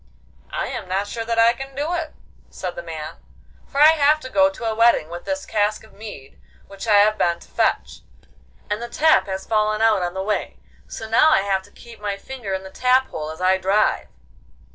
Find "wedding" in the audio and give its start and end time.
4.73-5.09